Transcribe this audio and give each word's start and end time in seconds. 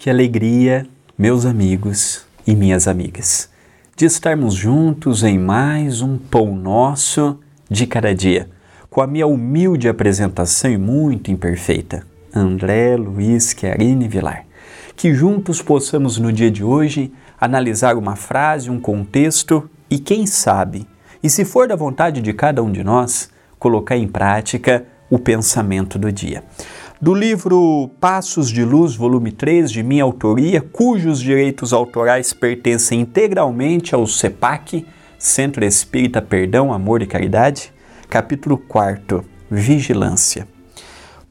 Que 0.00 0.08
alegria, 0.08 0.86
meus 1.18 1.44
amigos 1.44 2.24
e 2.46 2.56
minhas 2.56 2.88
amigas, 2.88 3.50
de 3.94 4.06
estarmos 4.06 4.54
juntos 4.54 5.22
em 5.22 5.38
mais 5.38 6.00
um 6.00 6.16
Pão 6.16 6.56
Nosso 6.56 7.38
de 7.68 7.86
Cada 7.86 8.14
Dia, 8.14 8.48
com 8.88 9.02
a 9.02 9.06
minha 9.06 9.26
humilde 9.26 9.90
apresentação 9.90 10.70
e 10.70 10.78
muito 10.78 11.30
imperfeita, 11.30 12.06
André 12.34 12.96
Luiz 12.96 13.54
Chiarini 13.54 14.08
Vilar. 14.08 14.46
Que 14.96 15.12
juntos 15.12 15.60
possamos 15.60 16.16
no 16.16 16.32
dia 16.32 16.50
de 16.50 16.64
hoje 16.64 17.12
analisar 17.38 17.98
uma 17.98 18.16
frase, 18.16 18.70
um 18.70 18.80
contexto 18.80 19.68
e, 19.90 19.98
quem 19.98 20.26
sabe, 20.26 20.88
e 21.22 21.28
se 21.28 21.44
for 21.44 21.68
da 21.68 21.76
vontade 21.76 22.22
de 22.22 22.32
cada 22.32 22.62
um 22.62 22.72
de 22.72 22.82
nós, 22.82 23.28
colocar 23.58 23.98
em 23.98 24.08
prática 24.08 24.82
o 25.10 25.18
pensamento 25.18 25.98
do 25.98 26.10
dia. 26.10 26.42
Do 27.02 27.14
livro 27.14 27.90
Passos 27.98 28.50
de 28.50 28.62
Luz, 28.62 28.94
volume 28.94 29.32
3, 29.32 29.72
de 29.72 29.82
minha 29.82 30.04
autoria, 30.04 30.60
cujos 30.60 31.18
direitos 31.18 31.72
autorais 31.72 32.34
pertencem 32.34 33.00
integralmente 33.00 33.94
ao 33.94 34.06
CEPAC, 34.06 34.86
Centro 35.18 35.64
Espírita 35.64 36.20
Perdão, 36.20 36.70
Amor 36.70 37.00
e 37.00 37.06
Caridade, 37.06 37.72
capítulo 38.06 38.58
4, 38.58 39.24
Vigilância. 39.50 40.46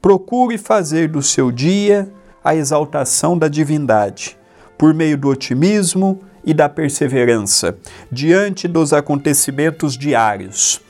Procure 0.02 0.58
fazer 0.58 1.08
do 1.08 1.22
seu 1.22 1.52
dia 1.52 2.12
a 2.44 2.56
exaltação 2.56 3.38
da 3.38 3.48
divindade, 3.48 4.36
por 4.76 4.92
meio 4.92 5.20
do 5.20 5.28
otimismo 5.30 6.20
e 6.44 6.52
da 6.52 6.68
perseverança, 6.68 7.78
diante 8.12 8.68
dos 8.68 8.92
acontecimentos 8.92 9.96
diários 9.96 10.82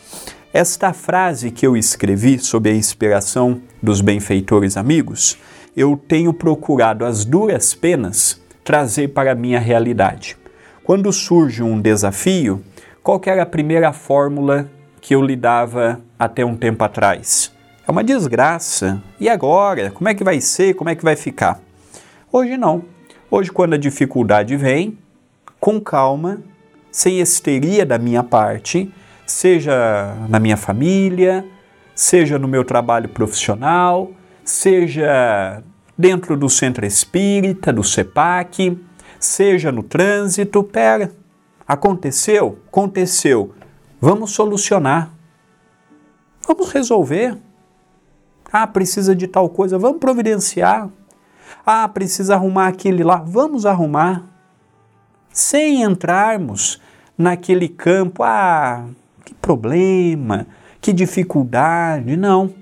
esta 0.52 0.94
frase 0.94 1.52
que 1.52 1.66
eu 1.66 1.78
escrevi 1.78 2.40
sob 2.40 2.70
a 2.70 2.74
inspiração 2.74 3.62
dos 3.82 4.02
benfeitores 4.02 4.78
amigos, 4.78 5.38
eu 5.78 5.96
tenho 5.96 6.34
procurado 6.34 7.06
as 7.06 7.24
duras 7.24 7.74
penas 7.76 8.42
trazer 8.64 9.10
para 9.10 9.32
a 9.32 9.36
minha 9.36 9.60
realidade. 9.60 10.36
Quando 10.84 11.14
surge 11.14 11.62
um 11.62 11.80
desafio, 11.80 12.64
qual 13.04 13.22
era 13.26 13.44
a 13.44 13.46
primeira 13.46 13.94
fórmula 13.94 14.70
que 15.00 15.14
eu 15.14 15.22
lhe 15.22 15.36
dava 15.36 16.02
até 16.18 16.44
um 16.44 16.56
tempo 16.56 16.84
atrás? 16.84 17.52
É 17.88 17.92
uma 17.92 18.04
desgraça. 18.04 19.02
E 19.20 19.30
agora? 19.30 19.92
Como 19.92 20.10
é 20.10 20.16
que 20.16 20.24
vai 20.24 20.42
ser? 20.42 20.74
Como 20.74 20.90
é 20.90 20.96
que 20.96 21.04
vai 21.04 21.16
ficar? 21.16 21.60
Hoje 22.32 22.58
não. 22.58 22.84
Hoje, 23.30 23.52
quando 23.52 23.76
a 23.76 23.78
dificuldade 23.78 24.56
vem, 24.58 24.98
com 25.60 25.80
calma, 25.80 26.42
sem 26.92 27.20
histeria 27.20 27.86
da 27.86 28.00
minha 28.00 28.24
parte, 28.24 28.92
seja 29.30 30.16
na 30.28 30.40
minha 30.40 30.58
família, 30.58 31.46
seja 31.94 32.40
no 32.40 32.48
meu 32.48 32.64
trabalho 32.64 33.08
profissional, 33.10 34.12
seja 34.44 35.62
dentro 35.98 36.36
do 36.36 36.50
centro 36.50 36.86
espírita, 36.86 37.72
do 37.72 37.84
CEPAC, 37.84 38.80
seja 39.20 39.72
no 39.72 39.84
trânsito. 39.84 40.64
Pera, 40.64 41.12
aconteceu? 41.68 42.60
Aconteceu. 42.68 43.54
Vamos 44.02 44.32
solucionar. 44.32 45.12
Vamos 46.48 46.72
resolver. 46.72 47.38
Ah, 48.52 48.66
precisa 48.66 49.16
de 49.16 49.28
tal 49.28 49.48
coisa, 49.50 49.78
vamos 49.78 50.00
providenciar. 50.00 50.90
Ah, 51.64 51.88
precisa 51.88 52.34
arrumar 52.34 52.68
aquele 52.68 53.04
lá, 53.04 53.18
vamos 53.18 53.66
arrumar. 53.66 54.24
Sem 55.32 55.84
entrarmos 55.84 56.82
naquele 57.16 57.70
campo, 57.70 58.24
ah, 58.24 58.86
que 59.30 59.36
problema, 59.36 60.48
que 60.82 60.92
dificuldade. 60.92 62.18
Não. 62.18 62.54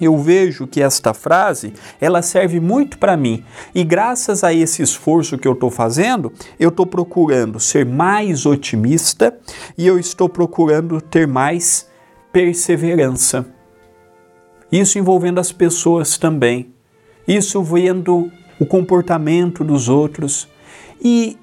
Eu 0.00 0.16
vejo 0.16 0.66
que 0.66 0.80
esta 0.80 1.12
frase, 1.12 1.72
ela 2.00 2.22
serve 2.22 2.60
muito 2.60 2.98
para 2.98 3.16
mim. 3.16 3.44
E 3.74 3.82
graças 3.82 4.44
a 4.44 4.54
esse 4.54 4.80
esforço 4.80 5.36
que 5.36 5.46
eu 5.46 5.52
estou 5.52 5.70
fazendo, 5.70 6.32
eu 6.58 6.68
estou 6.68 6.86
procurando 6.86 7.58
ser 7.58 7.84
mais 7.84 8.46
otimista 8.46 9.36
e 9.76 9.86
eu 9.86 9.98
estou 9.98 10.28
procurando 10.28 11.00
ter 11.00 11.26
mais 11.26 11.88
perseverança. 12.32 13.44
Isso 14.70 14.98
envolvendo 14.98 15.40
as 15.40 15.50
pessoas 15.50 16.16
também. 16.16 16.72
Isso 17.26 17.62
vendo 17.62 18.30
o 18.60 18.66
comportamento 18.66 19.64
dos 19.64 19.88
outros. 19.88 20.48
E 21.02 21.36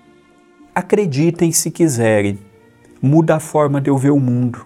acreditem 0.74 1.52
se 1.52 1.72
quiserem, 1.72 2.40
muda 3.02 3.36
a 3.36 3.40
forma 3.40 3.82
de 3.82 3.90
eu 3.90 3.98
ver 3.98 4.12
o 4.12 4.20
mundo. 4.20 4.66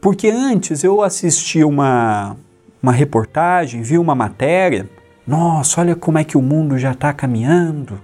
Porque 0.00 0.28
antes 0.28 0.82
eu 0.82 1.00
assistia 1.00 1.66
uma, 1.66 2.36
uma 2.82 2.92
reportagem, 2.92 3.82
vi 3.82 3.98
uma 3.98 4.14
matéria, 4.14 4.88
nossa, 5.26 5.80
olha 5.80 5.94
como 5.94 6.18
é 6.18 6.24
que 6.24 6.36
o 6.36 6.42
mundo 6.42 6.76
já 6.76 6.90
está 6.90 7.12
caminhando, 7.12 8.00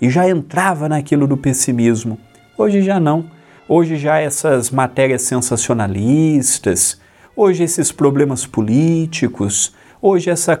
e 0.00 0.10
já 0.10 0.28
entrava 0.28 0.88
naquilo 0.88 1.26
do 1.26 1.36
pessimismo. 1.36 2.18
Hoje 2.56 2.82
já 2.82 2.98
não. 2.98 3.30
Hoje 3.68 3.96
já 3.96 4.18
essas 4.18 4.70
matérias 4.70 5.22
sensacionalistas, 5.22 7.00
hoje 7.36 7.62
esses 7.62 7.92
problemas 7.92 8.46
políticos, 8.46 9.74
hoje 10.00 10.30
essa, 10.30 10.60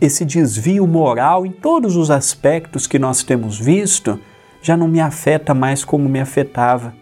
esse 0.00 0.24
desvio 0.24 0.86
moral 0.86 1.46
em 1.46 1.50
todos 1.50 1.96
os 1.96 2.10
aspectos 2.10 2.86
que 2.86 2.98
nós 2.98 3.22
temos 3.22 3.58
visto, 3.58 4.20
já 4.60 4.76
não 4.76 4.86
me 4.86 5.00
afeta 5.00 5.54
mais 5.54 5.84
como 5.84 6.08
me 6.08 6.20
afetava 6.20 7.01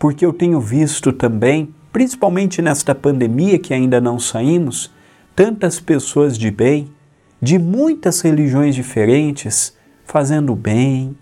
porque 0.00 0.24
eu 0.24 0.32
tenho 0.32 0.58
visto 0.58 1.12
também, 1.12 1.74
principalmente 1.92 2.62
nesta 2.62 2.94
pandemia 2.94 3.58
que 3.58 3.74
ainda 3.74 4.00
não 4.00 4.18
saímos, 4.18 4.90
tantas 5.36 5.78
pessoas 5.78 6.38
de 6.38 6.50
bem, 6.50 6.90
de 7.38 7.58
muitas 7.58 8.22
religiões 8.22 8.74
diferentes, 8.74 9.76
fazendo 10.06 10.56
bem, 10.56 11.14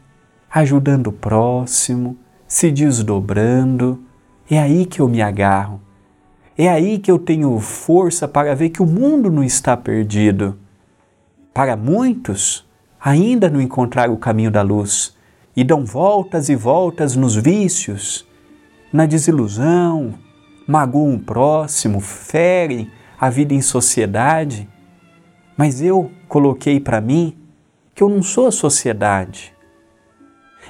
ajudando 0.48 1.08
o 1.08 1.12
próximo, 1.12 2.16
se 2.46 2.70
desdobrando. 2.70 4.00
É 4.48 4.60
aí 4.60 4.86
que 4.86 5.00
eu 5.00 5.08
me 5.08 5.20
agarro. 5.20 5.80
É 6.56 6.68
aí 6.68 7.00
que 7.00 7.10
eu 7.10 7.18
tenho 7.18 7.58
força 7.58 8.28
para 8.28 8.54
ver 8.54 8.68
que 8.68 8.80
o 8.80 8.86
mundo 8.86 9.28
não 9.28 9.42
está 9.42 9.76
perdido. 9.76 10.56
Para 11.52 11.76
muitos, 11.76 12.64
ainda 13.00 13.50
não 13.50 13.60
encontraram 13.60 14.14
o 14.14 14.18
caminho 14.18 14.52
da 14.52 14.62
luz 14.62 15.16
e 15.56 15.64
dão 15.64 15.84
voltas 15.84 16.48
e 16.48 16.54
voltas 16.54 17.16
nos 17.16 17.34
vícios, 17.34 18.27
na 18.92 19.06
desilusão, 19.06 20.14
magoam 20.66 21.14
o 21.14 21.18
próximo, 21.18 22.00
ferem 22.00 22.90
a 23.18 23.30
vida 23.30 23.54
em 23.54 23.60
sociedade. 23.60 24.68
Mas 25.56 25.80
eu 25.80 26.10
coloquei 26.28 26.78
para 26.78 27.00
mim 27.00 27.36
que 27.94 28.02
eu 28.02 28.08
não 28.08 28.22
sou 28.22 28.46
a 28.46 28.52
sociedade. 28.52 29.54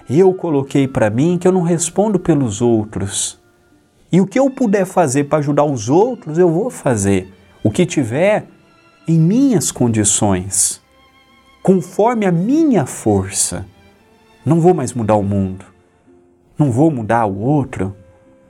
Eu 0.08 0.32
coloquei 0.32 0.88
para 0.88 1.10
mim 1.10 1.36
que 1.38 1.46
eu 1.46 1.52
não 1.52 1.62
respondo 1.62 2.18
pelos 2.18 2.62
outros. 2.62 3.38
E 4.10 4.20
o 4.20 4.26
que 4.26 4.38
eu 4.38 4.48
puder 4.48 4.86
fazer 4.86 5.24
para 5.24 5.38
ajudar 5.38 5.64
os 5.64 5.90
outros, 5.90 6.38
eu 6.38 6.50
vou 6.50 6.70
fazer. 6.70 7.32
O 7.62 7.70
que 7.70 7.84
tiver 7.84 8.46
em 9.06 9.18
minhas 9.18 9.70
condições, 9.70 10.80
conforme 11.62 12.24
a 12.24 12.32
minha 12.32 12.86
força. 12.86 13.66
Não 14.44 14.60
vou 14.60 14.72
mais 14.72 14.94
mudar 14.94 15.16
o 15.16 15.22
mundo. 15.22 15.66
Não 16.58 16.70
vou 16.72 16.90
mudar 16.90 17.26
o 17.26 17.38
outro 17.38 17.94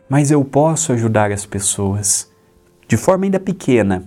mas 0.08 0.30
eu 0.30 0.42
posso 0.44 0.92
ajudar 0.92 1.30
as 1.30 1.44
pessoas 1.44 2.30
de 2.88 2.96
forma 2.96 3.26
ainda 3.26 3.38
pequena, 3.38 4.04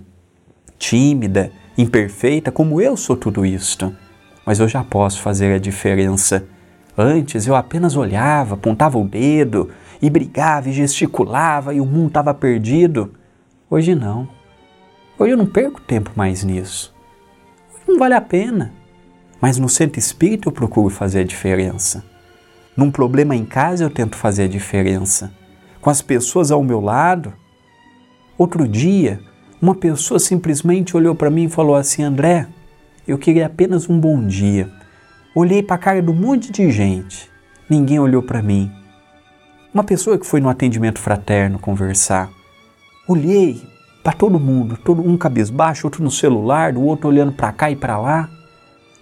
tímida, 0.76 1.52
imperfeita, 1.78 2.50
como 2.50 2.80
eu 2.80 2.96
sou 2.96 3.16
tudo 3.16 3.46
isto. 3.46 3.94
Mas 4.44 4.58
eu 4.58 4.66
já 4.66 4.82
posso 4.82 5.22
fazer 5.22 5.54
a 5.54 5.58
diferença. 5.58 6.44
Antes 6.98 7.46
eu 7.46 7.54
apenas 7.54 7.94
olhava, 7.94 8.54
apontava 8.54 8.98
o 8.98 9.06
dedo 9.06 9.70
e 10.00 10.10
brigava 10.10 10.68
e 10.68 10.72
gesticulava 10.72 11.72
e 11.72 11.80
o 11.80 11.86
mundo 11.86 12.08
estava 12.08 12.34
perdido. 12.34 13.14
Hoje 13.70 13.94
não. 13.94 14.28
Hoje 15.16 15.34
eu 15.34 15.36
não 15.36 15.46
perco 15.46 15.80
tempo 15.80 16.10
mais 16.16 16.42
nisso. 16.42 16.92
Hoje 17.72 17.84
não 17.86 17.98
vale 17.98 18.14
a 18.14 18.20
pena. 18.20 18.72
Mas 19.40 19.58
no 19.58 19.68
centro 19.68 20.00
espírita 20.00 20.48
eu 20.48 20.52
procuro 20.52 20.90
fazer 20.90 21.20
a 21.20 21.24
diferença. 21.24 22.04
Num 22.76 22.90
problema 22.90 23.36
em 23.36 23.44
casa 23.44 23.84
eu 23.84 23.90
tento 23.90 24.16
fazer 24.16 24.44
a 24.44 24.48
diferença 24.48 25.32
com 25.82 25.90
as 25.90 26.00
pessoas 26.00 26.50
ao 26.50 26.62
meu 26.62 26.80
lado. 26.80 27.34
Outro 28.38 28.66
dia, 28.66 29.20
uma 29.60 29.74
pessoa 29.74 30.18
simplesmente 30.18 30.96
olhou 30.96 31.14
para 31.14 31.28
mim 31.28 31.44
e 31.44 31.50
falou 31.50 31.74
assim: 31.74 32.02
André, 32.02 32.46
eu 33.06 33.18
queria 33.18 33.46
apenas 33.46 33.90
um 33.90 33.98
bom 33.98 34.24
dia. 34.24 34.70
Olhei 35.34 35.62
para 35.62 35.76
a 35.76 35.78
cara 35.78 36.00
de 36.00 36.10
um 36.10 36.14
monte 36.14 36.52
de 36.52 36.70
gente, 36.70 37.28
ninguém 37.68 37.98
olhou 37.98 38.22
para 38.22 38.40
mim. 38.40 38.70
Uma 39.74 39.82
pessoa 39.82 40.18
que 40.18 40.26
foi 40.26 40.40
no 40.40 40.48
atendimento 40.48 40.98
fraterno 40.98 41.58
conversar. 41.58 42.30
Olhei 43.08 43.60
para 44.04 44.12
todo 44.12 44.38
mundo, 44.38 44.76
todo 44.76 45.02
um 45.02 45.16
cabisbaixo, 45.16 45.86
outro 45.86 46.02
no 46.04 46.10
celular, 46.10 46.76
o 46.76 46.82
outro 46.82 47.08
olhando 47.08 47.32
para 47.32 47.50
cá 47.52 47.70
e 47.70 47.76
para 47.76 47.98
lá. 47.98 48.28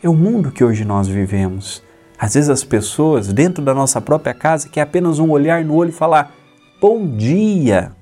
É 0.03 0.09
o 0.09 0.15
mundo 0.15 0.51
que 0.51 0.65
hoje 0.65 0.85
nós 0.85 1.09
vivemos. 1.09 1.83
Às 2.19 2.35
vezes 2.35 2.49
as 2.49 2.63
pessoas, 2.63 3.33
dentro 3.33 3.65
da 3.65 3.75
nossa 3.75 4.01
própria 4.01 4.33
casa, 4.33 4.69
que 4.69 4.79
é 4.79 4.83
apenas 4.83 5.19
um 5.19 5.31
olhar 5.31 5.65
no 5.65 5.75
olho 5.75 5.91
e 5.91 5.93
falar: 5.93 6.33
bom 6.81 7.07
dia, 7.07 7.93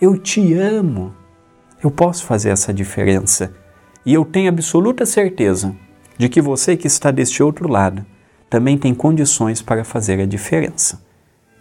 eu 0.00 0.16
te 0.16 0.54
amo. 0.54 1.12
Eu 1.82 1.90
posso 1.90 2.24
fazer 2.24 2.50
essa 2.50 2.72
diferença 2.72 3.52
e 4.06 4.14
eu 4.14 4.24
tenho 4.24 4.48
absoluta 4.48 5.04
certeza 5.04 5.74
de 6.16 6.28
que 6.28 6.40
você 6.40 6.76
que 6.76 6.86
está 6.86 7.10
deste 7.10 7.42
outro 7.42 7.68
lado 7.68 8.06
também 8.48 8.78
tem 8.78 8.94
condições 8.94 9.60
para 9.60 9.82
fazer 9.82 10.20
a 10.20 10.26
diferença. 10.26 11.02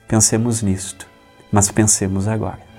Pensemos 0.08 0.62
nisto, 0.62 1.08
mas 1.52 1.72
pensemos 1.72 2.28
agora. 2.28 2.71